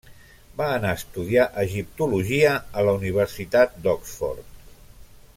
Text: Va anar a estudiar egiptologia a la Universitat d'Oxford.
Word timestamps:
Va 0.61 0.67
anar 0.77 0.93
a 0.93 0.97
estudiar 0.99 1.43
egiptologia 1.63 2.53
a 2.81 2.85
la 2.87 2.95
Universitat 3.01 3.77
d'Oxford. 3.85 4.49